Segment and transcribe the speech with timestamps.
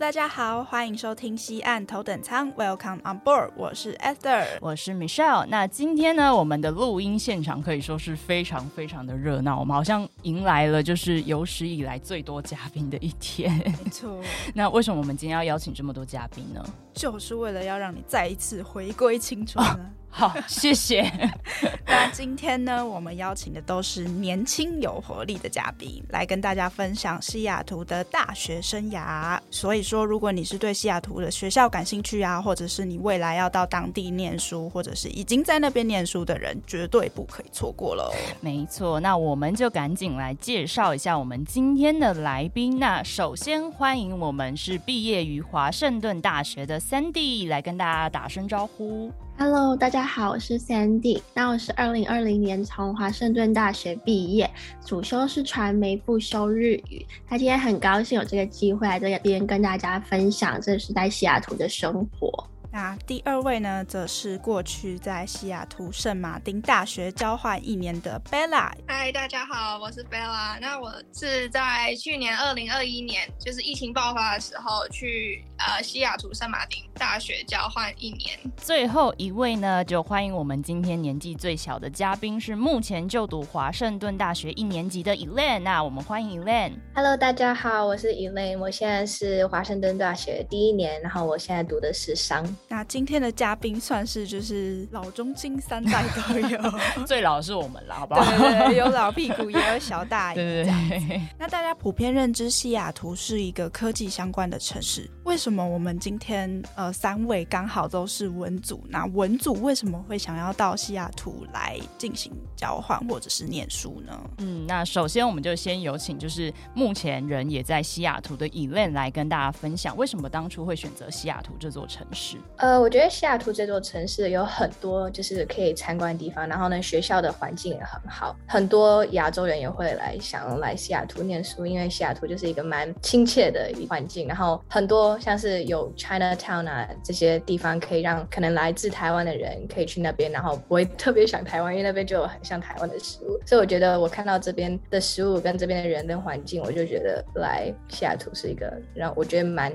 [0.00, 5.44] 大家好，欢迎收听西岸头等舱，Welcome on board，我是 Esther，我是 Michelle。
[5.44, 13.54] 那今天呢，我们的录音现场可以说是非常非常的热闹，我们好像迎来了就是有史以来最多嘉宾的一天。
[13.84, 14.18] 没错，
[14.54, 16.64] 那为什么我们今天要邀请这么多嘉宾呢？
[16.94, 19.80] 就是为了要让你再一次回归青春呢。
[20.08, 21.12] 好，谢谢。
[21.90, 29.36] 那今天呢，我们邀请的都是年轻有活力的嘉宾，来跟大家分享西雅图的大学生涯。
[29.50, 38.12] 所以说，如果你是对西雅图的学校感兴趣啊，或者是你未来要到当地念书，或者是已经在那边念书的人，绝对不可以错过喽。
[38.40, 42.78] 没错，那我们就赶紧来介绍一下我们今天的来宾。
[42.78, 49.10] 那首先欢迎我们是毕业于华盛顿大学的 Sandy 来跟大家打声招呼。
[49.38, 51.22] Hello，大家好，我是 Sandy。
[51.32, 54.50] 那我是二零二零年从华盛顿大学毕业，
[54.84, 57.06] 主修是传媒，不修日语。
[57.26, 62.46] 他今天很高兴有这个机会来这边跟大家分享这是在西雅图的生活。
[62.72, 68.70] 那第二位呢，则是过去在西雅图圣马丁大学交换一年的 Bella。
[68.86, 70.56] 嗨，大家好，我是 Bella。
[70.60, 78.38] 那我是在去年二零二一年，就是疫情爆发的时候，去呃西雅图圣马丁大学交换一年。
[78.56, 85.58] 最后一位呢，就欢迎我们今天年纪最小的嘉宾，是目前就读华盛顿大学一年级的 Elaine。
[85.58, 86.74] 那我们欢迎 Elaine。
[86.94, 88.58] Hello，大家好，我是 Elaine。
[88.60, 92.46] 我现在是华盛顿大学第一年，然后我现在读的是商。
[92.72, 96.58] 那今天的嘉宾算是就是老中青三代都有，
[97.04, 98.22] 最老是我们了，好不好？
[98.38, 100.36] 对对，有老屁股，也有小大 爷。
[100.36, 101.20] 对对对。
[101.36, 108.84] 那大家普遍认知西雅图是一个科技相关的城市，为什么我们今天呃三位刚好都是文组？
[108.88, 114.16] 那文组为什么会想要到西雅图来进行交换或者是念书呢？
[114.38, 122.36] 嗯，那首先我们就先有请就是目前人也在西雅图的 Elaine 来跟大家分享，为什么当初会选择西雅图这座城市？
[122.60, 149.72] 呃，我觉得西雅图这座城市有很多就是可以参观的地方，然后呢，学校的环境也很好，很多亚洲人也会来想来西雅图念书，因为西雅图就是一个蛮亲切的环境，然后很多像是有 Chinatown 啊这些地方，可以让可能来自台湾的人可以去那边，然后不会特别想台湾，因为那边就有很像台湾的食物，所以我觉得我看到这边的食物跟这边的人跟环境，我就觉得来西雅图是一个让我觉得蛮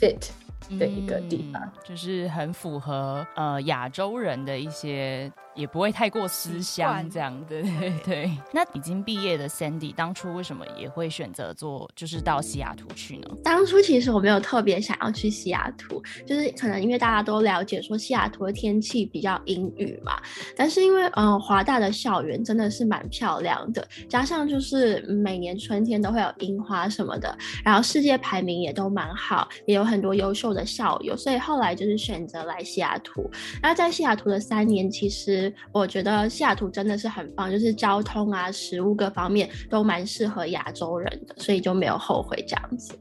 [0.00, 0.28] fit。
[0.76, 5.32] 的一个地方，就是很符合呃亚洲人的一些。
[5.58, 8.30] 也不会太过思乡这样，对对 对。
[8.52, 13.28] 那已经毕业的 Sandy，当初为什么也会选择做，就是到西雅图去呢？
[13.42, 20.12] 当初其实我没有特别想要去西雅图，就是可能因为大家都了解说西雅图的天气比较阴雨嘛。
[20.56, 33.28] 但是因为嗯华大的校园真的是蛮漂亮的，加上就是每年春天都会有樱花什么的，然后世界排名也都蛮好，也有很多优秀的校友，所以后来就是选择来西雅图。
[33.60, 35.47] 那在西雅图的三年，其实。
[35.72, 42.94] 我觉得西雅图真的是很棒，就是交通啊、食物各方面都蛮适合亚洲人的，所以就没有后悔这样子。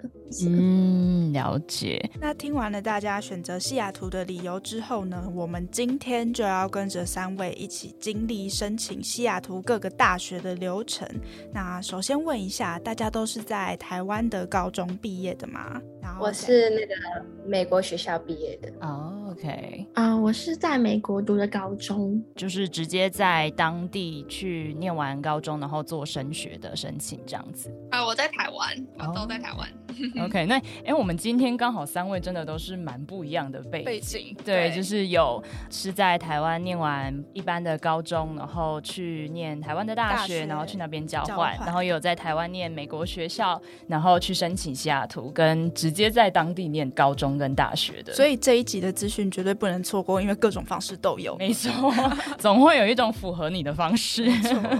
[0.45, 2.09] 嗯，了解。
[2.19, 11.07] 那听完了大家选择西雅图的理由之后呢，我们今天就要跟着三位一起经历申请西雅图各个大学的流程。
[11.53, 15.81] 那首先问一下，大家都是在台湾的高中毕业的吗？
[16.19, 16.95] 我是那个
[17.45, 18.71] 美国学校毕业的。
[18.81, 19.85] 哦，OK。
[19.94, 27.69] 啊，我是在美国读的高中，就是直接在当地去念完高中，然后做升学的申请这样子。
[27.91, 29.69] 啊，我在台湾，我都在台湾。
[30.23, 48.13] OK，那哎，我们今天刚好三位真的都是蛮不一样的背景，对，就是有是在台湾念完一般的高中，然后去念台湾的大学，然后去那边交换，然后也有在台湾念美国学校，然后去申请西雅图，跟直接在当地念高中跟大学的。
[48.13, 51.35] 所以这一集的资讯绝对不能错过，因为各种方式都有。
[51.38, 51.71] 没错，
[52.38, 54.27] 总会有一种符合你的方式。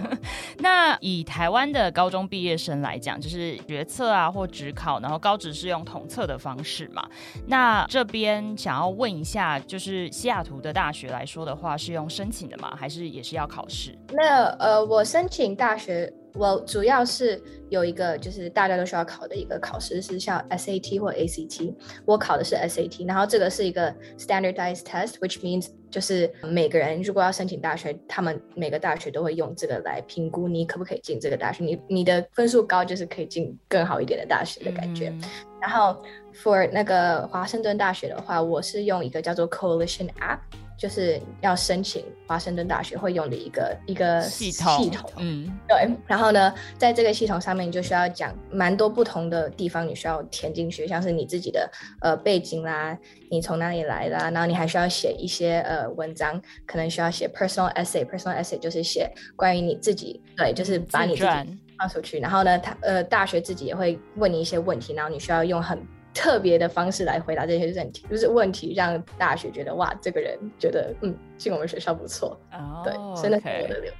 [0.60, 5.07] 那以台湾的高中毕业生来讲，就是决策啊或职考呢？
[5.08, 7.08] 然后高职是用统测的方式嘛？
[7.46, 12.76] 那这边想要问一下，就是西雅图的大学来说的话，是用申请的吗？
[12.76, 13.98] 还是也是要考试？
[14.10, 16.12] 那呃，我申请大学。
[16.38, 21.74] 我主要是有一个就是大家都需要考的一个考试，是像 SAT 或 ACT。
[22.06, 31.64] 我考的是 SAT，然后这个是一个 standardized test，which means 就是每个人如果要申请大学，他们每个大学都会用这个来评估你可不可以进这个大学。
[31.64, 35.12] 你你的分数高，就是可以进更好一点的大学的感觉。
[35.60, 36.02] 然后
[36.36, 40.40] for 那个华盛顿大学的话，我是用一个叫做 Coalition App。
[40.78, 45.90] 就是要申请华盛顿大学会用的一个一个系统，系统，嗯，对。
[46.06, 51.70] 然后呢，在这个系统上面，你就需要讲蛮多不同的地方，你需要填进去，像是你自己的
[52.02, 52.98] 呃背景啦，
[53.32, 62.20] 你从哪里来啦，然后你还需要写一些呃文章，可能需要写 personal essay，personal essay 就是写关于你自己，对，就是把你自己放出去。
[62.20, 65.82] 然后呢，他呃大学自己也会问你一些问题，然后你需要用很。
[66.18, 72.36] 特别的方式来回答这些问题，就是问题让大学觉得哇，这个人觉得嗯进我们学校不错，
[72.84, 72.92] 对，
[73.22, 73.92] 真的是我的流。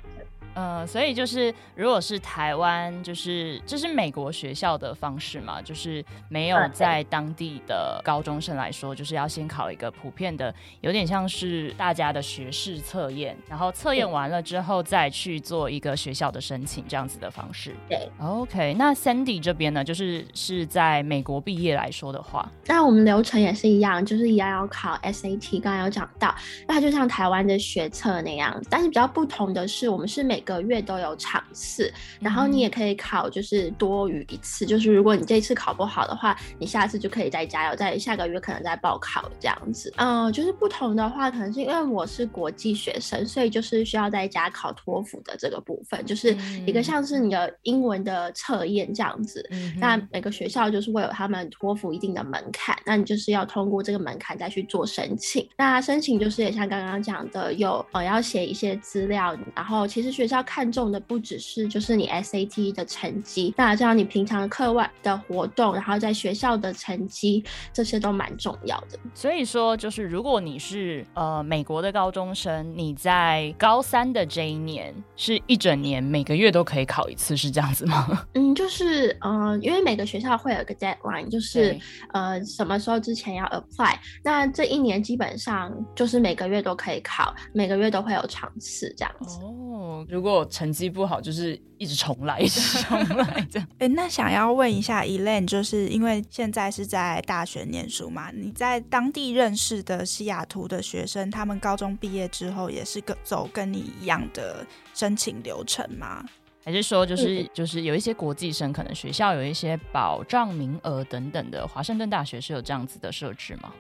[0.60, 10.52] 嗯，所以就是如果是台湾，就是这是美国学校的方式嘛，就是没有在当地的高中生来说，就是要先考一个普遍的，
[10.82, 17.76] 有点像是大家的学士测验，然后测验完了之后再去做一个学校的申请，这样子的方式。
[17.88, 26.34] 对，OK，那 Sandy 这边呢，就是是在美国毕业来说的话，那我们流程也是一样，就是一样要考 SAT，刚刚有讲到，
[26.68, 34.66] 那它就像台湾的学测那样，但是比较不同的是，我们是每个月都有场次，然后你也可以考，就是多于一次。
[34.66, 39.94] 就是如果你这次考不好的话，你下次就可以再加油，在下个月可能再报考这样子。
[39.98, 46.34] 嗯，就是不同的话，可能是因为我是国际学生，所以就是需要在家考托福的这个部分，就是
[46.66, 49.46] 一个像是你的英文的测验这样子。
[49.78, 55.46] 那每个学校就是会有他们托福一定的门槛，那你就是要通过这个门槛再去做申请。
[55.58, 60.37] 那申请就是也像刚刚讲的，有呃要写一些资料，然后其实学校。
[60.44, 67.44] 看重的不只是就是你 SAT 的成绩，那这样你平常课外的活动，然后在学校的成绩，
[67.74, 69.00] 这些都蛮重要的。
[69.14, 78.26] 所以说，就是如果你是呃美国的高中生，你在高三的这一年是一整年每个月都可以考一次，是这样子吗？
[78.34, 81.78] 嗯，就是呃，因为每个学校会有一个 deadline，就是
[82.14, 83.96] 呃什么时候之前要 apply。
[84.24, 89.40] 那这一年基本上就是每个月都可以考，每个月都会有场次这样子。
[89.44, 93.68] 哦，如果成绩不好，就是一直重来，一直重来这样。
[93.80, 98.32] 哎，那想要问一下 Elaine，就是因为现在是在大学念书嘛？
[98.32, 106.24] 你在当地认识的西雅图的学生，他们高中毕业之后也是跟走跟你一样的申请流程吗？
[106.64, 111.66] 还是说，就是就是有一些国际生，可能学校有一些保障名额等等的？
[111.68, 113.74] 华盛顿大学是有这样子的设置吗？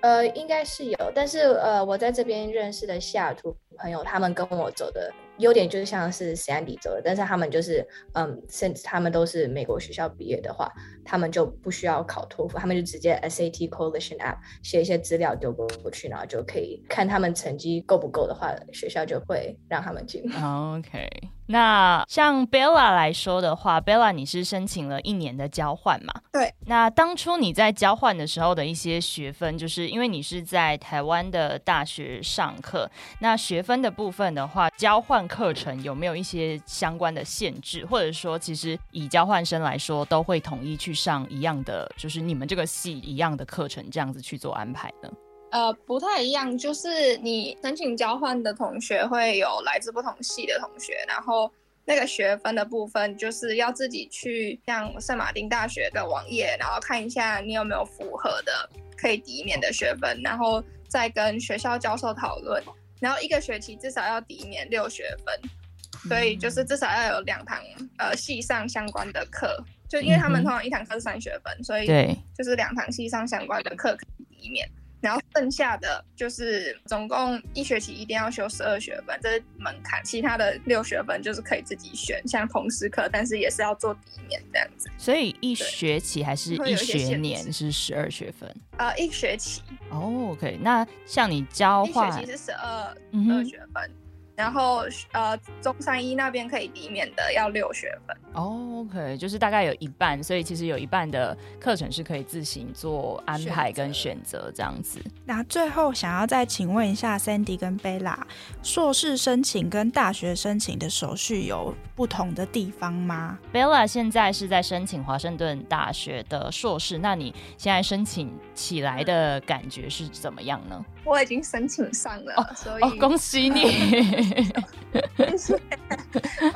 [0.00, 5.12] 呃，应该是有，但是呃，我在这边认识的西雅图朋友，他们跟我走的。
[5.38, 10.70] 优点就是像是 Sandy 走的，但是他们就是嗯甚至他们都是美国学校毕业的话，
[11.04, 20.22] 他们就不需要考托福，他们就直接 SAT Coalition App 写一些资料丢过去，然后就可以看他们成绩够不够的话，学校就会让他们进。
[20.36, 21.08] OK，
[21.46, 26.12] 那像 Bella 来说的话，Bella 你是申请了一年的交换嘛？
[26.32, 26.52] 对。
[26.66, 35.22] 那当初你在交换的时候的一些学分，就是因为你是在台湾的大学上课，那学分的部分的话，交换。
[35.32, 45.10] 课程有没有一些相关的限制，或者说，其实以交换生来说，都会统一去上一样的，就是你们这个系一样的课程，这样子去做安排呢？
[45.50, 51.52] 呃，不太一样，就是你申请交换的同学会有来自不同系的同学，然后
[51.84, 62.62] 那个学分的部分就是要自己去像圣马丁大学的网页，然后看一下你有没有符合的可以抵免的学分，然后再跟学校教授讨论。
[62.98, 67.58] 然后一个学期至少要抵免六学分，所以就是至少要有两堂
[67.98, 74.66] 呃系上相关的课，就因为他们通常一堂课是三学分，所以对就是两堂系上相关的课可以抵免。
[75.02, 80.02] 然后剩下的就是总共一学期一定要修十二学分，这是门槛。
[80.02, 84.88] 其他的六学分就是可以自己选，像同时课，但是也是要做底面这样子。
[84.96, 88.48] 所以一学期还是一学年是十二学分？
[88.78, 89.60] 呃，一学期。
[89.90, 90.58] 哦，OK。
[90.62, 92.96] 那像你交换，一学期是十二
[93.28, 93.90] 二学分。
[94.34, 98.16] 然后呃，中山一那边可以抵免的要六学分。
[98.34, 104.98] 哦 OK，就是大概有一半，所以其实有一半的课程是可以自行做安排跟选择这样子。
[105.24, 108.26] 那最后想要再请问一下，Sandy 跟贝拉，
[108.62, 120.84] 硕士申请跟大学申请的手续有不同的地方吗？Bella 现在是在申请华盛顿大学的硕士，那你现在申请起来的感觉是怎么样呢？
[121.04, 124.52] 我已经申请上了，所以恭喜你。
[125.16, 125.60] 谢谢。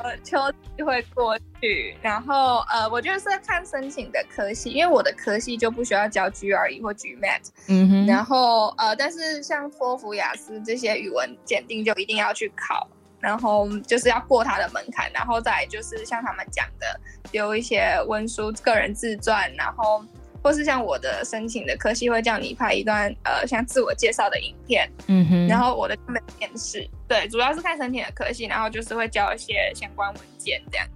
[0.03, 0.37] 呃，秋
[0.75, 12.87] 季会过去，然后呃，我觉得是看申请的科系，因为我的科系就不需要交 GRE 或 GMAT，嗯哼，然后呃，但是像托福、雅思这些语文检定就一定要去考，
[13.19, 16.99] 然后就是要过它的门槛，然后再就是像他们讲的，
[17.31, 20.05] 丢一些文书、个人自传，然后。
[20.43, 25.97] 或是像我的申请的科系会叫你拍一段呃像自我介绍的影片，嗯哼，然后我的
[26.37, 30.93] 面试，对，主要是看申请的科系，然后就是会交一些相关文件这样子。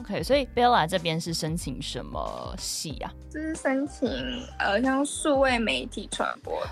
[0.00, 3.12] OK，所以 Bella 这边是申请什么系啊？
[3.32, 4.08] 就是申请
[4.58, 6.66] 呃像数位媒体传播。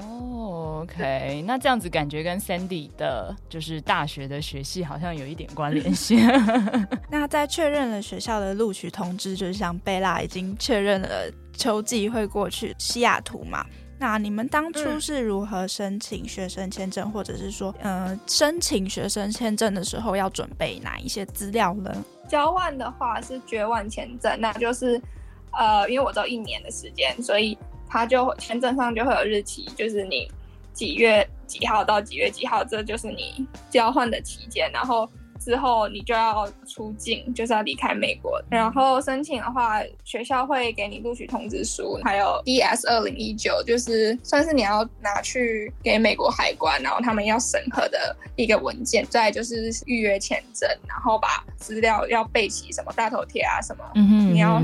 [0.00, 6.20] 哦，OK，那这样子感觉跟 Sandy 的，就是大学的学系好像有一点关联性。
[7.10, 11.08] 那在确认了学校的录取通知，就是像贝拉已经确认了
[11.52, 13.66] 秋季会过去西雅图嘛？
[13.98, 21.92] 那你们当初是如何申请学生签证，或者是说，呃，申请学生签证的时候要准备哪一些资料呢？
[22.28, 25.02] 交换的话是绝万签证，那就是，
[25.50, 27.58] 呃，因为我只有一年的时间，所以。
[27.88, 30.30] 他就签证上就会有日期，就是你
[30.72, 35.08] 几月几号到几月几号，这就是你交换的期间，然后。
[35.48, 38.38] 之后你就要出境，就是要离开美国。
[38.50, 49.02] 然后申请的话，学校会给你录取通知书，还有 DS 二零一九，就是算是你要拿去给美国海关，然后他们要审核的一个文件。
[49.08, 54.60] 再就是预约签证，然后把资料要备齐，什么大头贴啊，什么你要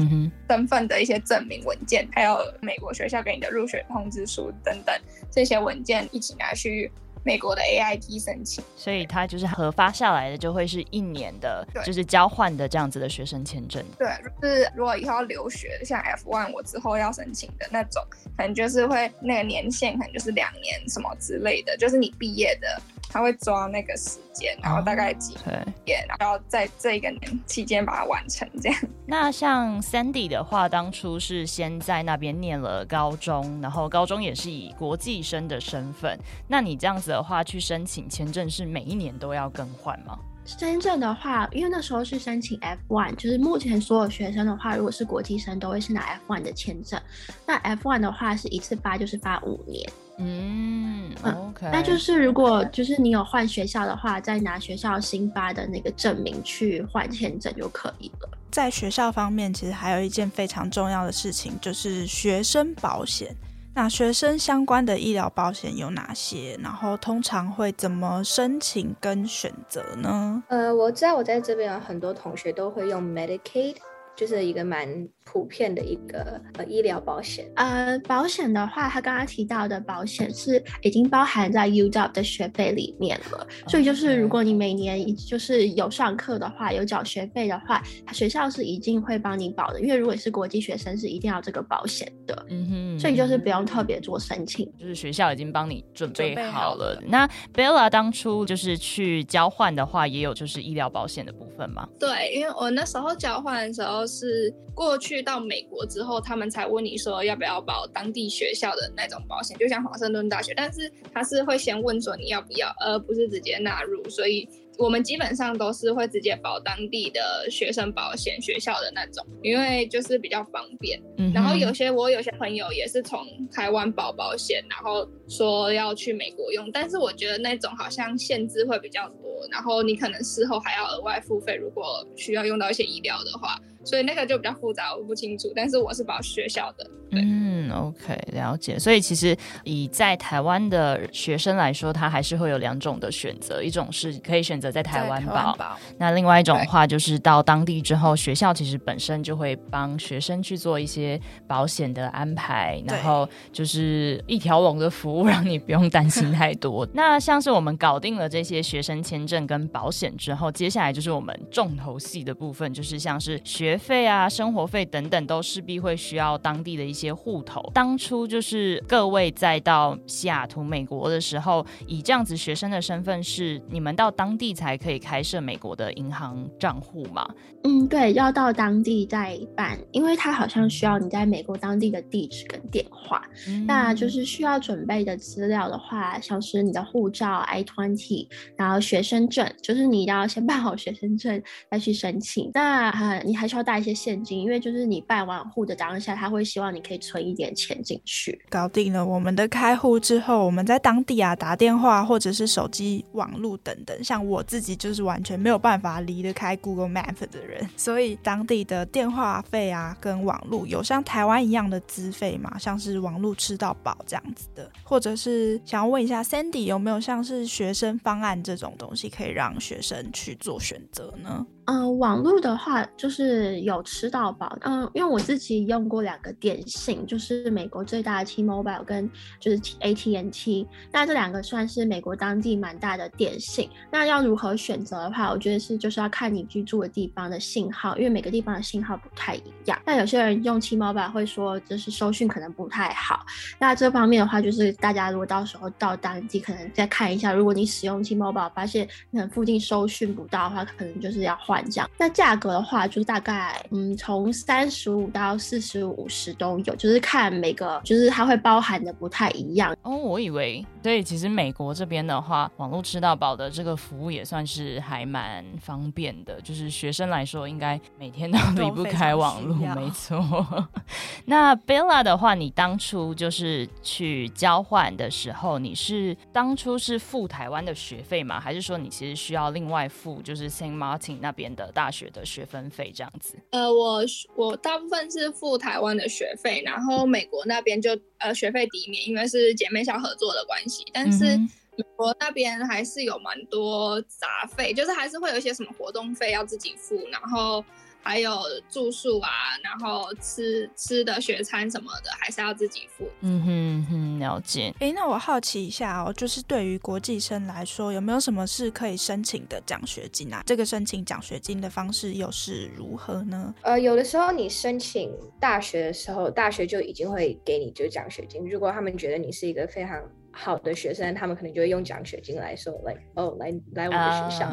[0.50, 4.94] 身份的一些证明文件，还有美国学校给你的入学通知书等等
[5.30, 6.92] 这些文件一起拿去。
[7.24, 13.82] 美国的 AIT 申请，所以它就是核发下来的就会是一年的，就是交换的这样子的学生签证。
[13.98, 14.08] 对，
[14.40, 18.02] 就是如果以后要留学，像 F1 我之后要申请的那种，
[18.36, 22.80] 可能就是会那个年限可能就是两年什么之类的，就是你毕业的。
[23.14, 25.36] 他会抓那个时间，然后大概几
[25.84, 28.48] 点，然后在这个年期间把它完成。
[28.60, 28.78] 这样。
[29.06, 36.18] 那像 Sandy 的话，当初是先在那边念了高中，然后高中也是以国际生的身份。
[36.48, 40.18] 那你这样子的话，去申请签证是每一年都要更换吗？
[40.44, 47.00] 签证的话，因为那时候是申请 F one，就是目前所有学生的话，如果是国际生，都会是拿 F one 的签证。
[47.46, 49.88] 那 F one 的话是一次发，就是发五年。
[50.18, 58.28] 嗯，OK，那就是如果就是你有换学校的话，再拿学校新发的那个证明去换签证就可以了。
[58.50, 63.34] 在学校方面，其实还有一件非常重要的事情，就是学生保险。
[63.74, 66.56] 那学生相关的医疗保险有哪些？
[66.62, 70.42] 然后通常会怎么申请跟选择呢？
[70.48, 73.76] 呃，我知道我在这边有很多同学都会用 Medicaid。
[74.16, 74.86] 就是一个蛮
[75.24, 77.50] 普遍的一个呃医疗保险。
[77.56, 83.46] 呃，保险的话，他刚刚提到的保险是已经包含在 U W 的学费里面了。
[83.66, 89.80] 所以就是如果你每年就是有上课的话，有缴学费的话，学校是一定会帮你保的。
[89.80, 92.46] 因为如果是国际学生，是一定要这个保险的。
[92.50, 92.98] 嗯哼。
[93.00, 97.02] 所以就是不用特别做申请，就是学校已经帮你准备好了。
[97.06, 101.88] 那 Bella 当初就是去交换的话，也有就是医疗保险的部分吗？
[101.98, 104.04] 对，因为我那时候交换的时候。
[104.06, 114.48] 是过去到美国之后，他们才问你说要不要保当地学校的那种保险，就像华盛顿大学，但是他是会先问说你要不要，而不是直接纳入，所以。
[114.76, 121.00] 我们基本上都是会直接保当地的学生保险学校的那种，因为就是比较方便。
[121.32, 135.52] 然后有些我有些朋友也是从台湾保保险，然后说要去美国用，但是我觉得那种好像限制会比较多，然后你可能事后还要额外付费，如果需要用到一些医疗的话，所以那个就比较复杂，我不清楚。
[135.54, 136.90] 但是我是保学校的。
[137.12, 138.78] 嗯，OK，了解。
[138.78, 145.56] 所以其实以在台湾的学生来说，他还是会有两种的选择，一种是可以选择在台湾保，
[145.98, 156.88] 那另外一种的话就是到当地之后，学校其实本身就会帮学生去做一些保险的安排，然后就是一条龙的服务， 让你不用担心太多。
[156.94, 167.14] 那像是我们搞定了这些学生签证跟保险之后，接下来就是我们重头戏的部分，就是像是学费啊、生活费等等，都势必会需要当地的一些。
[167.14, 177.26] 户头，当初就是各位在到西雅图美国的时候，以这样子学生的身份，是你们到当地才可以开设美国的银行账户吗？
[177.62, 183.22] 嗯，对，要到当地再办，因为他好像需要你在美国当地的地址跟电话。
[183.66, 192.50] 那就是需要准备的资料的话，像是你的护照 I twenty，然后学生证，就是你要先办好学生证再去申请。
[192.52, 198.40] 那呃你还需要带一些现金，因为就是你办完户的当下，他会希望你可以存一点钱进去。
[198.50, 221.46] 搞定了我们的开户之后，我们在当地啊打电话或者是手机网络等等，像我自己就是完全没有办法离得开 Google Map 的人，所以当地的电话费啊跟网络有像台湾一样的资费嘛，像是网络吃到饱这样子的，或者是想要问一下 Sandy 有没有像是学生方案这种东西可以让学生去做选择呢？
[221.66, 224.54] 嗯，网络的话就是有吃到饱。
[224.62, 230.66] 嗯，因为我自己用过两个电信，就是美国最大的 T-Mobile 跟就是 AT&T。
[230.92, 233.70] 那这两个算是美国当地蛮大的电信。
[233.90, 239.80] 那要如何选择的话，我觉得是就是要看你居住的地方的信号，因为每个地方的信号不太一样。
[239.86, 243.24] 那有些人用 T-Mobile 会说就是收讯可能不太好。
[243.58, 251.53] 那这方面的话，就是大家如果到时候到当地，可能再看一下，如果你使用 T-Mobile 发现可能附近收讯不到的话，可能就是要换。
[251.62, 259.76] 这样，那价格的话，就是大概嗯，从三十五到四十五十都有，就是看每个，就是它会包含的不太一样。
[259.82, 270.68] 哦，我以为，对，其实美国这边的话，网络吃到饱的这个服务也算是还蛮方便的，就是学生来说，应该每天都 离不开网络，没错。
[271.24, 278.38] 那 Bella 的话，你当初就是去交换的时候，你是当初是付台湾的学费吗？
[278.38, 281.54] 还是说你其实需要另外付，就是 Saint Martin 那边？
[281.54, 284.00] 的大学的学分费这样子，呃，我
[284.34, 291.36] 我大部分是付台湾的学费，然后美国那边就呃学费抵免，因为是姐妹校合作的关系，但是
[291.76, 297.64] 美国那边还是有蛮多杂费，就是还是会有一些什么活动费要自己付，然后。
[298.06, 298.38] 还有
[298.68, 299.30] 住宿啊，
[299.62, 303.08] 然后吃吃的学餐什么的，还是要自己付。
[303.22, 304.74] 嗯哼哼，了解。
[304.78, 310.42] 哎，那我好奇一下哦，就是对于国际生来说，有没有什么是可以申请的奖学金啊？
[310.44, 313.54] 这个申请奖学金的方式又是如何呢？
[313.62, 318.46] 呃，有的时候你申请大学的时候，大学就已经会给你就奖学金。
[318.46, 319.98] 如果他们觉得你是一个非常
[320.34, 324.50] 好的学生，他们可能就会用奖学金来说，like 哦，来来我们学校。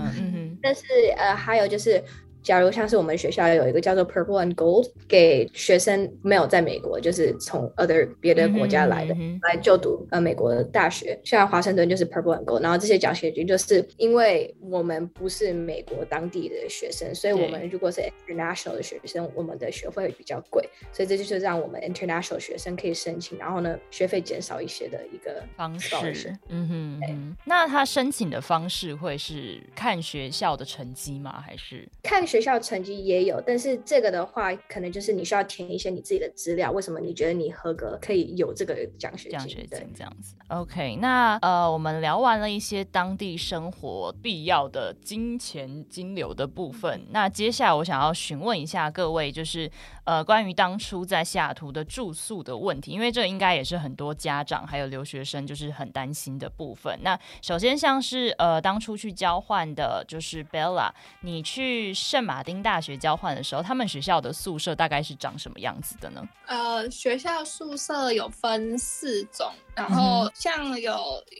[0.61, 0.83] 但是
[1.17, 2.01] 呃，还有就是。
[2.43, 26.35] 假如像是我们学校有一个叫做 Purple and Gold，给学生没有在美国，就是从 other 别的国家来的来就读呃美国的大学，像华盛顿就是 Purple and Gold，然后这些奖学金就是因为我们不是美国当地的学生，所以我们如果是 international 的学生，我们的学费比较贵，所以这就是让我们 international 学生可以申请，然后呢学费减少一些的一个方式。
[26.49, 31.39] 嗯哼，那他申请的方式会是看学校的成绩吗？
[31.45, 32.25] 还是看？
[32.31, 36.71] 学校成绩也有，但是这个的话，可能就是你需要填一些你自己的资料。
[36.71, 39.37] 为什么你觉得你合格可以有这个奖学金？
[39.37, 40.33] 奖学金这样子。
[40.47, 49.69] OK，那呃，我们聊完了一些当地生活必要的金钱金流的部分，那接下来我想要询问一下各位，就是
[50.03, 56.97] 呃，关于当初在西雅图的住宿的问题，因为这应该也是很多家长还有留学生就是很担心的部分。
[57.03, 60.89] 那首先像是呃，当初去交换的，就是 Bella，
[61.21, 66.27] 你去圣马丁大学交换的时候，他们学校的宿舍大概是长什么样子的呢？
[66.47, 70.99] 呃，学校宿舍有分四种，然后像有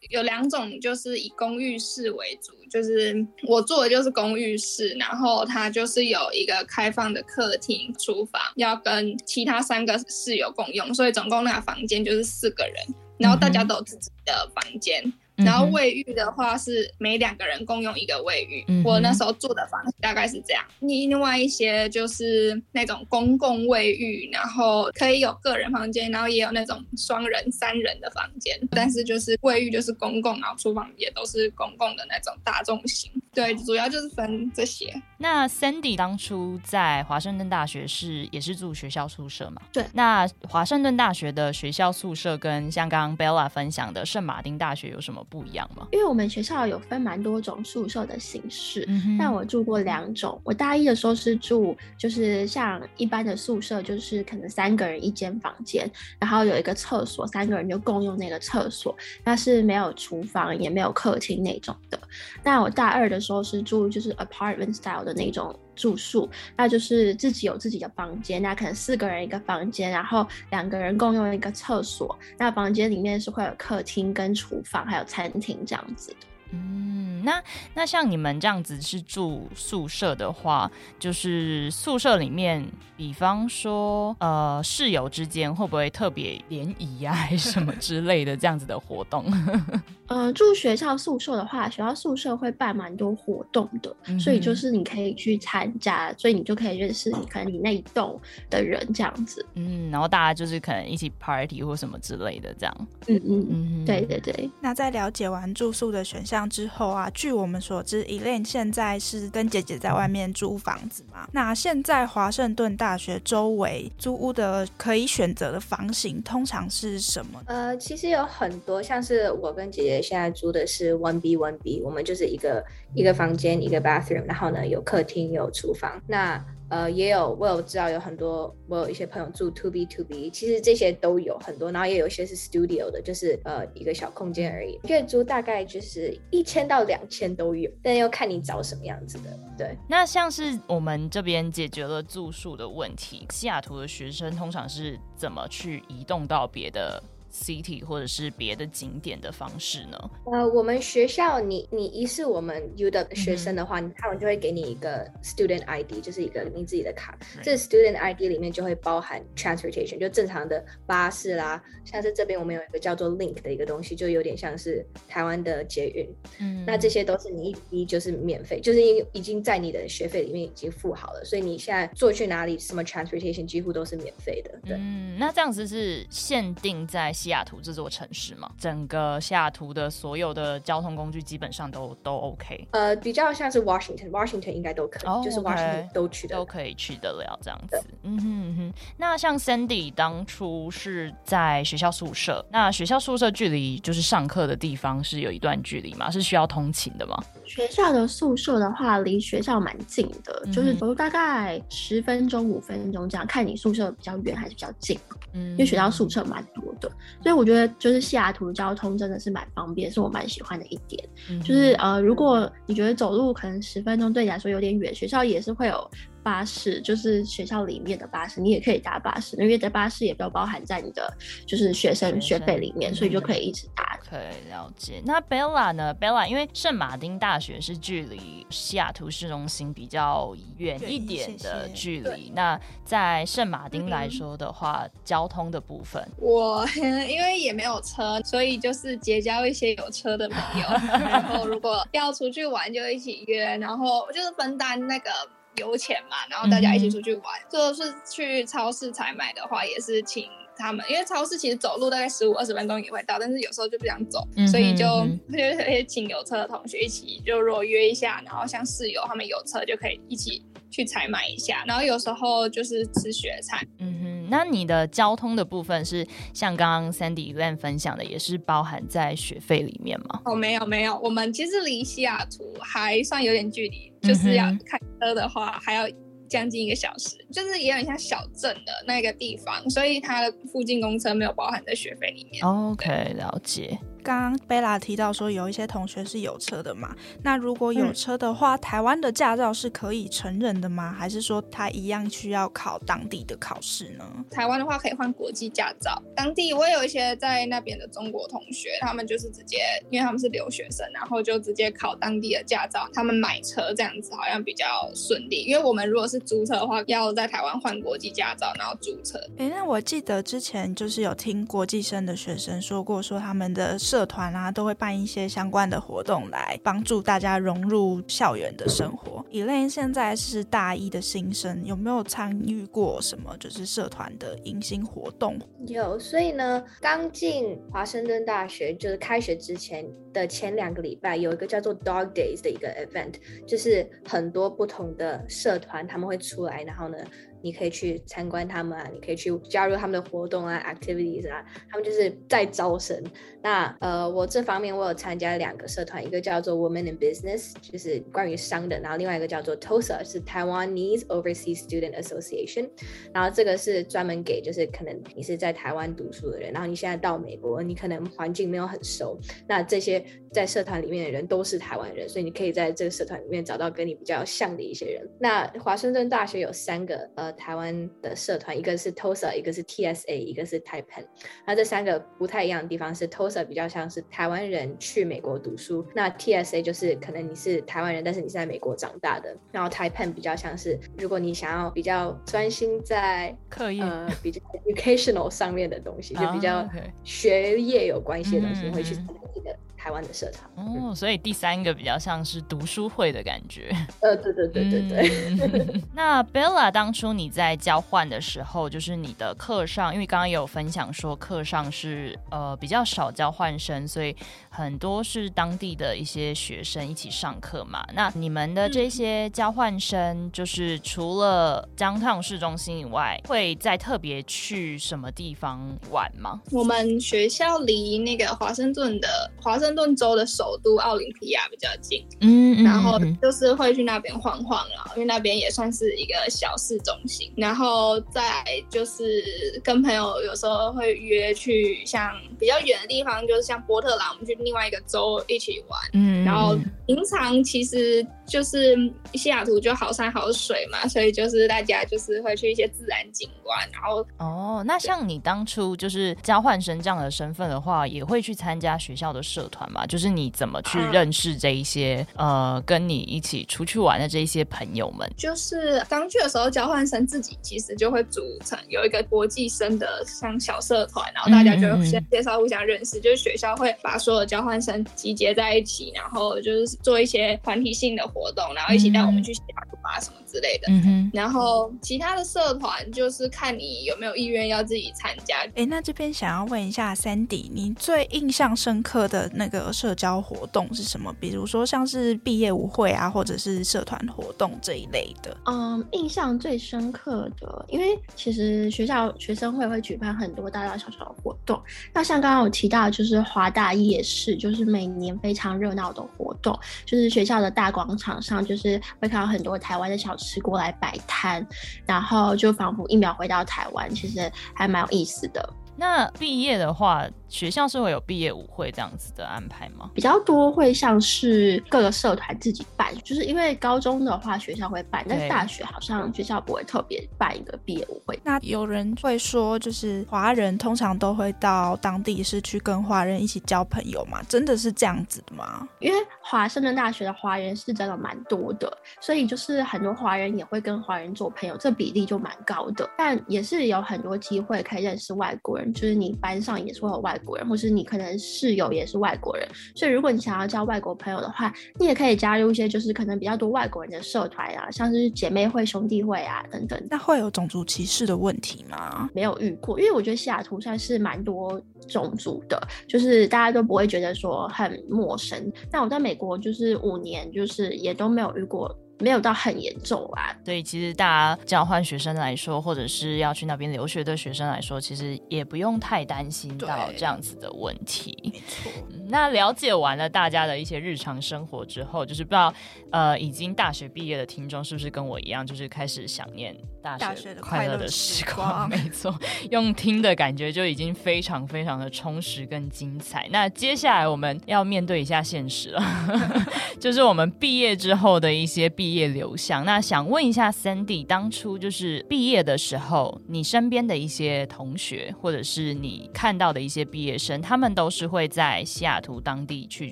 [0.09, 12.75] 有两种就是以公寓室为主，就是我住的就是公寓室，然后它就是有一个开放的客厅、厨房，要跟其他三个室友共用，所以总共那个房间就是四个人，
[13.17, 15.03] 然后大家都有自己的房间。
[15.45, 20.63] 然后卫浴的话是每两个人共用一个卫浴，我那时候住的房大概是这样。
[20.79, 28.59] 你另外一些就是那种公共卫浴，然后可以有个人房间，然后也有那种双人、三人的房间。
[28.71, 33.11] 但是就是卫浴就是公共，然后厨房也都是公共的那种大众型。
[33.33, 34.93] 对，主要就是分这些。
[35.17, 39.61] 那 Sandy 当初在华盛顿大学是也是住学校宿舍嘛？
[39.71, 39.85] 对。
[39.93, 45.25] 那华盛顿大学的学校宿舍跟像刚刚 Bella 分享的圣马丁大学有什么？
[45.31, 45.87] 不一样吗？
[45.91, 48.85] 因为我们学校有分蛮多种宿舍的形式，
[49.17, 50.39] 但我住过两种。
[50.43, 55.89] 我大一的时候是住，就是像一般的宿舍，就是可能三个人一间房间，
[56.19, 61.97] 然后有一个厕所，三个人就共用那个厕所，那是没有厨房也没有客厅那种的。
[62.43, 65.57] 那我大二的时候是住就是 apartment style 的那种。
[65.75, 72.17] 住宿，那就是自己有自己的房间，那可能四个人一个房间，然后两个人共用一个厕所。
[72.37, 76.27] 那房间里面是会有客厅跟厨房，还有餐厅这样子的。
[76.53, 77.41] 嗯，那
[77.73, 82.61] 那像你们这样子是住宿舍的话，就是宿舍里面，
[82.97, 89.25] 比方说呃室友之间会不会特别联谊呀，还是什么之类的这样子的活动？
[90.11, 98.19] 呃，住学校宿舍的话，学校宿舍会办蛮多活动的，所以就是你可以去参加，所以你就可以认识你可能你那一栋
[98.49, 99.45] 的人这样子。
[99.55, 102.87] 嗯，然后大家就是可能一起 party 或什么之类的这样。
[103.07, 104.49] 嗯嗯嗯，对对对。
[104.59, 111.25] 那在了解完住宿的选项之后啊，据我们所知，Elaine 现在是跟姐姐在外面租房子嘛？
[111.31, 117.41] 那现在华盛顿大学周围租屋的可以选择的房型通常是什么？
[117.45, 120.00] 呃，其实有很多，像是我跟姐姐。
[120.01, 126.01] 现在租的是 one B one B，我们就是一个一个房间一个 bathroom，然后呢有客厅有厨房。
[126.07, 134.79] 那呃也有我有知道有很多我有一些朋友住 two B two B，其实这些都有很多，然后也有一些是 studio 的，就是呃一个小空间而已。
[134.87, 139.37] 月租大概就是一千到两千都有，但要看你找什么样子的。
[139.57, 149.97] 对，那像是我们这边解决了住宿的问题，西雅图的学生通常是怎么去移动到别的？city 或者是别的景点的方式呢？
[150.31, 157.17] 呃，我们学校，你你一是我们 U 的学生的话，他们就会给你一个 student ID，就是一个你自己的卡。
[157.41, 161.63] 这 student ID 里面就会包含 transportation，就正常的巴士啦。
[161.85, 166.07] 像是这边我们有一个叫做 Link 的一个东西，就有点像是台湾的捷运。
[166.39, 174.51] 嗯，那这些都是你一一就是免费，就是已已经在你的学费里面已经付好了，所以你现在坐去哪里，什么 transportation 几乎都是免费的。
[174.65, 177.13] 对，嗯，那这样子是限定在。
[177.21, 182.67] 西雅图这座城市嘛，整个西雅图的所有的交通工具基本上都都 OK。
[182.71, 187.79] 呃，比较像是 Washington，Washington 应该都可以，就是 Washington 都去都可以去得了这样子。
[188.01, 188.73] 嗯哼哼。
[188.97, 196.09] 那像 Sandy 当初是在学校宿舍，那学校宿舍距离就是上课的地方是有一段距离吗？
[196.09, 197.23] 是需要通勤的吗？
[197.53, 204.97] 学校的宿舍的话，离学校蛮近的，就是走路大概十分钟、五分钟这样，看你宿舍比较远还是比较近。
[205.33, 206.89] 嗯，因为学校宿舍蛮多的。
[207.21, 211.03] 所以我觉得就是西雅图交通真的是蛮方便，是我蛮喜欢的一点。
[211.43, 215.91] 就是呃，如果你觉得走路可能十分钟对你来说有点远，学校也是会有。
[216.23, 221.11] 巴士就是学校里面的巴士，你也可以搭巴士，因为这巴士也都包含在你的
[221.45, 223.99] 就是学生学费里面，所以就可以一直搭。
[224.09, 225.01] 可以了解。
[225.05, 232.31] 那 Bella 呢？Bella 因为圣马丁大学是距离西雅图市中心比较远一点的距离。
[232.35, 240.67] 那在圣马丁来说的话，交通的部分，我 因为也没有车，所以就是结交一些有车的朋友，
[241.07, 245.09] 然后如果要出去玩就一起约，然后就是分担那个。
[245.57, 254.85] 油钱嘛，然后大家一起出去玩，就是去超市采买的话，也是请他们，因为超市其实走路大概十五二十分钟也会到，但是有时候就不想走，所以就
[255.31, 263.65] 就请有车的同学一起，就如果约一下，然后像室友他们有车就可以一起去采买一下，然后有时候就是吃雪菜。
[263.79, 270.21] 嗯哼，那你的交通的部分是像刚刚 Sandy Lan 分享的，也是包含在学费里面吗？
[270.25, 273.91] 哦，没有没有，我们其实离西雅图还算有点距离。
[274.01, 275.85] 就是要开车的话，还要
[276.29, 282.45] 将近一个小时，就是也有像小镇的那个地方，所以它的附近公车没有包含在学费里面。
[282.45, 283.77] OK，了解。
[284.01, 286.95] 刚刚贝拉提到说有一些同学是有车的嘛？
[287.23, 290.91] 那如果有车的话，台湾的驾照是可以承认的吗？
[290.91, 294.05] 还是说他一样需要考当地的考试呢？
[294.29, 299.59] 台湾的话可以换国际驾照，当地我有一些在那边的中国同学，他们就是直接，
[299.89, 302.89] 因为他们是留学生，然后就直接考当地的驾照。
[302.93, 309.19] 他们买车这样子好像比较顺利，因为我们如果是租车的话，要在台湾换国际驾照，然后租车。
[309.37, 313.77] 哎，那我记得之前就是有听国际生的学生说过，说他们的。
[313.91, 319.25] 社团啊，都会办一些相关的活动来帮助大家融入校园的生活。
[319.29, 325.37] 以类现在是大一的新生，有没有参与过什么就是社团的迎新活动？
[325.67, 336.97] 有，所以呢，刚进华盛顿大学就是开学之前的前两个礼拜，有一个叫做 Dog Days 的一个 event，就是很多不同的社团他们会出来，然后呢。
[337.41, 343.01] 你可以去参观他们啊，你可以去加入他们的活动啊，activities 啊，他们就是在招生。
[343.43, 352.69] 那呃，我这方面我有参加两个社团，一个叫做 Women in Business，就是关于商的，然后另外一个叫做 TOSA，是 Taiwanese Overseas Student Association，
[353.11, 365.05] 然后这个是专门给就是可能你是在台湾读书的人，然后你现在到美国，你可能环境没有很熟，那这些在社团里面的人都是台湾人，所以你可以在这个社团里面找到跟你比较像的一些人。
[365.19, 371.05] 那华盛顿大学有三个呃台湾的社团，一个是 TOSA，一个是 TSA，一个是 Taipan。
[371.45, 379.35] 那这三个不太一样的地方是，TOSA 比较像是台湾人去美国读书，那 TSA 就是可能你是台湾人，但是你是在美国长大的。
[379.51, 386.65] 然后 Taipan 比较像是如果你想要比较专心在课业呃比较 educational 上面的东西， 就比较
[387.03, 390.67] 学业有关系的东西，会去嗯参加这个台湾的社团。
[390.67, 393.75] 哦，所以第三个比较像是读书会的感觉。
[394.01, 395.09] 呃，对对对对对。
[395.41, 404.15] 嗯 那 Bella 当初你在交换的时候，就是你的课上，因为刚刚也有分享说课上是呃比较少交换生，所以
[404.49, 407.83] 很多是当地的一些学生一起上课嘛。
[407.95, 416.39] 那你们的这些交换生，就是除了江烫市中心以外，会再特别去什么地方玩吗？
[416.51, 427.31] 我们学校离那个华盛顿的华盛顿州的首都奥林匹亚比较近，嗯然后就是会去那边晃晃啦，因为那边也算是一个小市中心。
[427.35, 429.23] 然后再就是
[429.63, 435.79] 跟朋友有时候会约去像比较远的地方，就是像波特兰，我们去另外一个州一起玩。
[435.93, 436.55] 嗯然后
[436.85, 438.75] 平常其实就是
[439.13, 449.85] 西雅图就好山好水嘛，所以就是大家就是会去一些自然景观，然后哦，那像你当初就是交换生这样的身份的话，也会去参加学校的社团嘛？
[449.85, 455.09] 就是你怎么去啊认识这一些、呃跟你一起出去玩的这一些朋友们？
[455.17, 470.67] 就是刚去的时候，交换生自己其实就会组成有一个国际生的像小社团，然后大家就会先介绍互相认识，就是学校会把所有交换生集结在一起，然后就是做一些团体性的活动，然后一起带我们去西雅图啊什么之类的。
[470.69, 475.37] 嗯哼，然后其他的社团就是看你有没有意愿要自己参加。
[475.55, 481.13] 哎，那这边想要问一下 Sandy，你最印象深刻的那个社交活动是什么？
[481.19, 485.37] 比如说像是毕业舞会啊，或者是社团活动这一类的。
[485.45, 491.61] 嗯，印象最深刻的，因为其实学校学生会会举办很多大大小小的活动。
[491.93, 501.45] 那像刚刚我提到，就是华大夜市，就是每年非常热闹的活动，就是学校的大广场上，就是会看到很多台湾的小吃过来摆摊，
[501.85, 505.53] 然后就仿佛一秒回到台湾，其实还蛮有意思的。
[505.77, 509.89] 那毕业的话，学校是会有毕业舞会这样子的安排吗？
[509.95, 518.19] 比较多会像是各个社团自己办，就是因为高中的话学校会办，但是大学好像学校不会特别办一个毕业舞会。
[518.23, 524.21] 那有人会说，就是华人通常都会到当地是去跟华人一起交朋友嘛？
[524.27, 525.67] 真的是这样子的吗？
[525.79, 532.87] 因为华盛顿大学的华人是真的蛮多的，所以就是很多华人也会跟华人做朋友，这比例就蛮高的。
[532.97, 539.47] 但也是有很多机会可以认识外国人，就是你班上也是会有外国人，或是你可能室友也是外国人。
[539.75, 546.81] 所以如果你想要交外国朋友的话，你也可以加入一些就是可能比较多外国人的社团啊，像是姐妹会、兄弟会啊等等。
[546.89, 549.09] 那会有种族歧视的问题吗？
[549.13, 555.51] 没有遇过，因为我觉得西雅图算是蛮多种族的，就是大家都不会觉得说很陌生。
[555.69, 560.35] 但我在美国就是五年，就是也都没有遇过，没有到很严重啊。
[560.45, 568.17] 所以其实大家交换学生来说，或者是要去那边留学的学生来说，其实也不用太担心到这样子的问题。
[568.33, 572.53] 没错，嗯那了解完了大家的一些日常生活之后，就是不知道
[572.91, 578.67] 呃，已经大学毕业的听众是不是跟我一样，就是开始想念大大学的快乐的时光？
[578.69, 579.13] 没错，
[579.49, 583.27] 用听的感觉就已经非常非常的充实跟精彩。
[583.31, 585.83] 那接下来我们要面对一下现实了，
[586.79, 589.63] 就是我们毕业之后的一些毕业流向。
[589.65, 599.91] 那想问一下 Sandy，当初就是毕业的时候，你身边的一些同学，或者是你看到的一些毕业生，他们都是会在西雅图当地去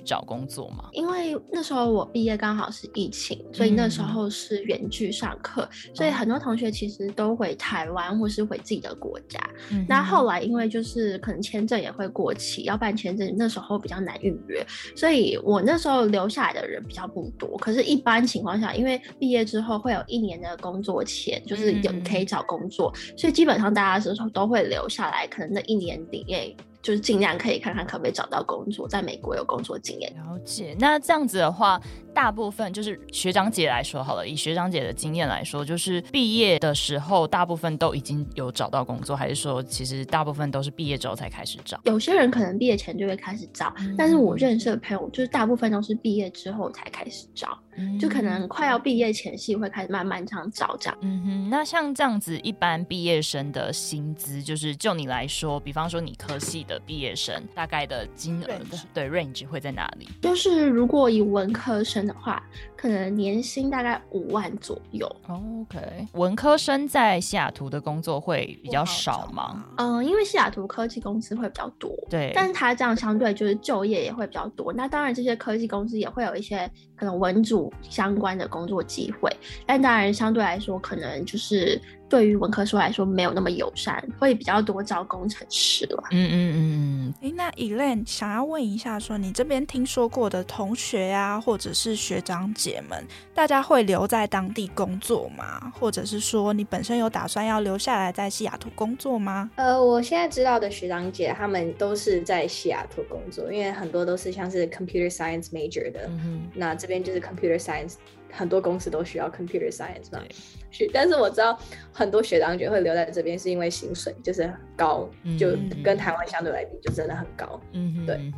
[0.00, 0.88] 找工作吗？
[0.92, 9.38] 因为那时候我毕业刚好是疫情，所以那时候是远距上课，所以很多同学其实都回台湾或是回自己的国家。
[9.70, 14.64] 嗯那后来因为就是可能签证也会过期，要办签证那时候比较难预约，
[14.96, 17.54] 所以我那时候留下来的人比较不多。
[17.58, 30.12] 可是，一般情况下，因为毕业之后会有一年的工作签，就是有嗯可以找工作，所以基本上大家是都会留下来，可能那一年里面就是尽量可以看看可不可以找到工作，在美国有工作经验。
[30.14, 31.80] 了解，那这样子的话，
[32.14, 41.78] 大部分就是学长姐来说好了，以学长姐的经验来说，就是毕业的时候，大部分都已经有找到工作，还是说其实大部分都是毕业之后才开始找？
[41.84, 47.58] 有些人可能毕业前就会开始找，但是我认识的朋友就是大部分都是毕业之后才开始找。
[47.98, 50.98] 就可能快要毕业前夕会开始慢慢这样找这样。
[51.02, 60.08] 嗯哼，那像这样子，一般毕业生的薪资，就是就你来说，比方说你科系的毕业生，大概的金额的对 range 会在哪里？
[60.20, 62.42] 就是如果以文科生的话，
[62.80, 65.06] 可能年薪大概五万左右。
[65.28, 69.66] OK，文科生在西雅图的工作会比较少吗？
[69.76, 74.72] 嗯，因为西雅图科技公司会比较多，对，但是它这样相对就是就业也会比较多。
[74.72, 79.30] 那当然，这些科技公司也会有一些可能文组相关的工作机会，
[79.66, 81.78] 但当然相对来说，可能就是。
[82.10, 86.04] 对于文科生来说没有那么友善，会比较多招工程师了。
[86.10, 86.58] 嗯嗯嗯
[87.06, 87.14] 嗯。
[87.22, 95.72] 哎，那 Elaine 想要问一下，说你这边听说过的同学呀，或者是学长姐们，大家会留在当地工作吗？
[95.78, 99.48] 或者是说你本身有打算要留下来在西雅图工作吗？
[99.54, 106.06] 呃，我现在知道的学长姐他们都是在西雅图工作，因为很多都是像是 computer science major 的。
[106.08, 107.94] 嗯那这边就是 computer science。
[108.32, 110.22] 很多公司都需要 computer science 嘛，
[110.70, 111.58] 是，但是我知道
[111.92, 117.60] 很多学长姐会留在这边，是因为薪水就是高，就跟台湾相对来比就真的很高。
[117.72, 118.32] 嗯，对。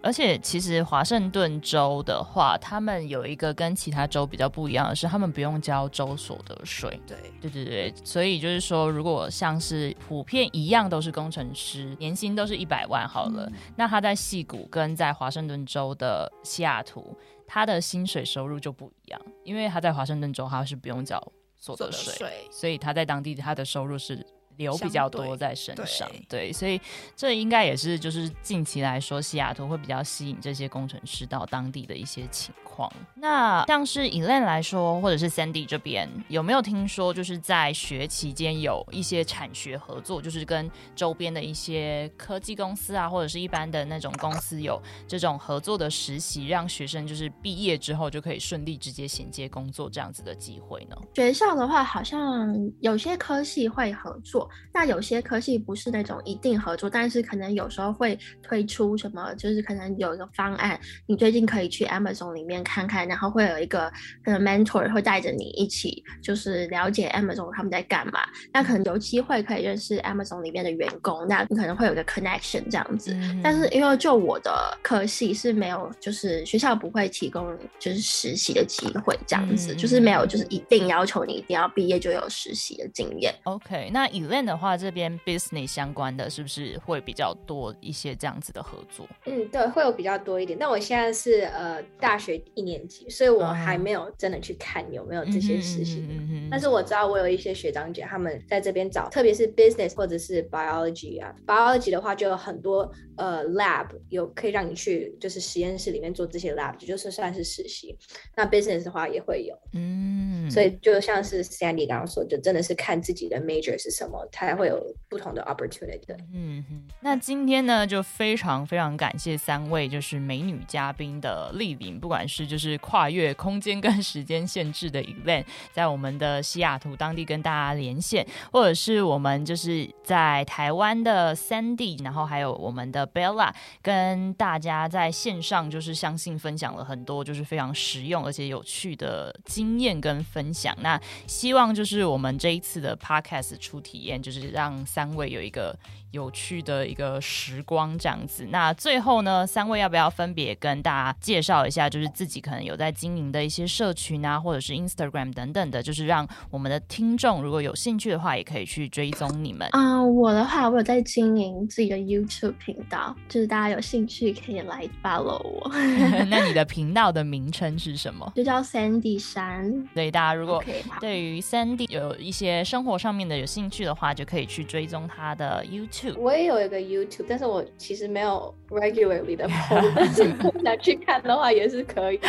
[0.00, 6.98] 而且其实华盛顿州的话，他们有一个跟其他州比较不一样的是，他们不用交州所得税。
[7.06, 7.94] 对，对对对。
[8.02, 17.14] 所以就是说，如果像是普遍一样都是工程师，年薪都是一百万好了，那他在戏谷跟在华盛顿州的西雅图。
[17.48, 21.22] 他的薪水收入就不一样，因为他在华盛顿州他是不用缴
[21.58, 24.26] 所得税，所以他在当地他的收入是。
[24.56, 26.80] 留比较多在身上，对，所以
[27.14, 32.92] 这应该也是就是近期来说，西雅图会比较吸引这些工程师到当地的一些情况。
[33.14, 50.96] 那像是 Elaine 来说，或者是 Sandy 这边，有没有听说就是在学期间有一些产学合作，就是跟周边的一些科技公司啊，或者是一般的那种公司有这种合作的实习，让学生就是毕业之后就可以顺利直接衔接工作这样子的机会呢？
[51.14, 54.48] 学校的话，好像有些科系会合作。
[54.72, 63.90] 那有些科系不是那种一定合作，但是可能有时候会推出什么，就是可能有一个方案，你最近可以去 Amazon 里面看看，然后会有一个
[64.24, 68.20] 可能 mentor 会带着你一起，就是了解 Amazon 他们在干嘛。
[68.52, 73.16] 那可能有机会可以认识 Amazon 里面的员工，那你可能会有个 connection 这样子。
[73.42, 83.34] 但是因为就我的科系是没有，就是学校不会提供就是实习的机会这样子，就是没有就是一定要求你一定要毕业就有实习的经验。
[83.44, 89.06] OK，那 e l a n 的话，这边 business 相关的是不是会比较多一些这样子的合作？
[89.26, 90.58] 嗯，对，会有比较多一点。
[90.58, 96.04] 但我现在是呃大学一年级，所以我还没有真的去看有没有这些实习。
[96.50, 107.96] 但是我知道我有一些学长姐他们在这边找，特别是 business 或者是 biology 啊，biology 的话就有很多呃 lab 有可以让你去就是实验室里面做这些 lab，就是算是实习。
[108.34, 114.16] 那 business 的话也会有，嗯，所以就像是 Sandy 刚刚说，就真的是看自己的 major 是什么。
[114.32, 116.14] 才会有不同的 opportunity。
[116.32, 140.76] 嗯哼，那今天呢，就非常非常感谢三位就是美女嘉宾的莅临，不管是就是跨越空间跟时间限制的 event，在我们的西雅图当地跟大家连线，或者是我们就是在台湾的 Sandy，然后还有我们的 Bella，跟大家在线上就是相信分享了很多就是非常实用而且有趣的经验跟分享。
[140.80, 144.20] 那希望就是我们这一次的 podcast 出体验。
[144.26, 145.78] 就是让三位有一个。
[146.12, 159.68] 有趣的一个时光这样子，那最后呢，三位要不要分别跟大家介绍一下，就是自己可能有在经营的一些社群啊，或者是 Instagram 等等的，就是让我们的听众如果有兴趣的话，也可以去追踪你们。
[159.72, 165.70] 啊，我的话，我有在经营自己的 YouTube 频道，就是大家有兴趣可以来 follow 我。
[166.30, 168.30] 那你的频道的名称是什么？
[168.34, 169.86] 就叫 Sandy 山。
[169.92, 170.62] 所以大家如果
[171.00, 176.05] 对于 Sandy 有一些生活上面的有兴趣的话，就可以去追踪他的 YouTube。
[176.16, 180.24] 我也有一个 YouTube，但是我其实没有 regularly 的 post，但是
[180.62, 182.20] 想去看的话也是可以。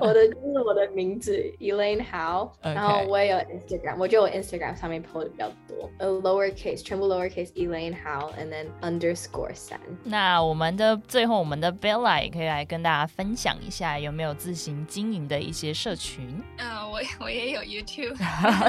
[0.00, 9.54] 我的就是我的名字 Elaine How，然后我也有 Instagram，我觉得我 Instagram 上面 post 比较多，呃 lowercase 全部 lowercase Elaine How，and then underscore
[9.54, 9.78] 三。
[10.02, 16.26] 那我们的最后，我们的 Bella 也可以来跟大家分享一下，有没有自行经营的一些社群？
[16.58, 18.16] 嗯，我我也有 YouTube，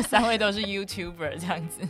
[0.03, 1.81] 三位都是 YouTuber 这样子，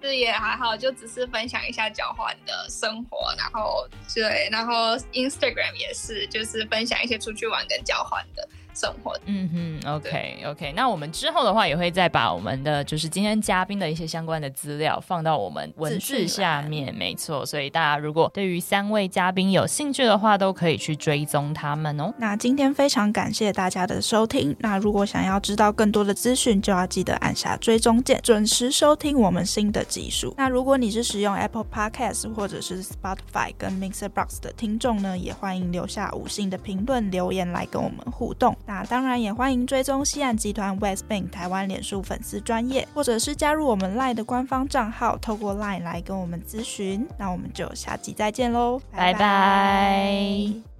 [0.00, 1.81] 是也还好，就只是分享一下。
[1.90, 8.48] 交换的生活，然后对，然后 Instagram 也是，就是分享一些出去玩跟交换的。
[8.74, 9.12] 生活。
[9.26, 17.44] 嗯哼，OK OK，那我们之后的话也会再把我们的就是今天嘉宾的一些相关的资料放到我们文字下面，没错。
[17.44, 22.12] 所以大家如果对于三位嘉宾有兴趣的话，都可以去追踪他们哦。
[22.18, 24.56] 那今天非常感谢大家的收听。
[24.60, 30.34] 那如果想要知道更多的资讯，就要记得按下追踪键，准时收听我们新的技术。
[30.36, 38.56] 那如果你是使用 Apple Podcast 或者是 Spotify 跟 Mixer Box 的听众呢，也欢迎留下五星的评论留言来跟我们互动。
[38.66, 47.06] 那当然也欢迎追踪西岸集团 West Bank 台湾脸书粉丝专业，或者是加入我们 Line 的官方账号，透过 Line 来跟我们咨询。
[47.18, 50.71] 那我们就下集再见喽，拜拜。